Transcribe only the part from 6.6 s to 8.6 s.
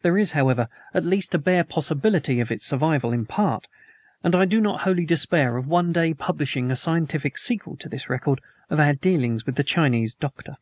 a scientific sequel to this record